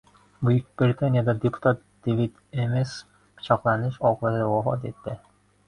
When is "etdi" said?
4.95-5.19